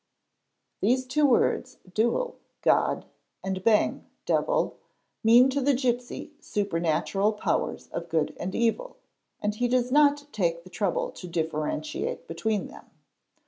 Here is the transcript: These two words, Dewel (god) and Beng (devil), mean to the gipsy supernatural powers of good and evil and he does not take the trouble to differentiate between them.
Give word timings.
These 0.81 1.05
two 1.05 1.27
words, 1.27 1.77
Dewel 1.93 2.39
(god) 2.63 3.05
and 3.43 3.63
Beng 3.63 4.05
(devil), 4.25 4.79
mean 5.23 5.47
to 5.51 5.61
the 5.61 5.75
gipsy 5.75 6.31
supernatural 6.39 7.33
powers 7.33 7.85
of 7.89 8.09
good 8.09 8.35
and 8.39 8.55
evil 8.55 8.97
and 9.41 9.53
he 9.53 9.67
does 9.67 9.91
not 9.91 10.25
take 10.33 10.63
the 10.63 10.71
trouble 10.71 11.11
to 11.11 11.27
differentiate 11.27 12.27
between 12.27 12.65
them. 12.65 12.85